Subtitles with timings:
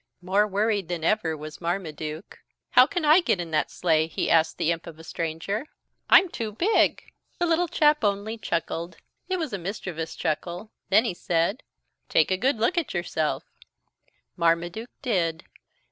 [0.23, 2.39] More worried than ever was Marmaduke.
[2.71, 5.67] "How can I get in that sleigh?" he asked the imp of a stranger.
[6.09, 7.03] "I'm too big."
[7.37, 8.97] The little chap only chuckled.
[9.29, 10.71] It was a very mischievous chuckle.
[10.89, 11.61] Then he said:
[12.09, 13.43] "Take a good look at yourself."
[14.35, 15.43] Marmaduke did.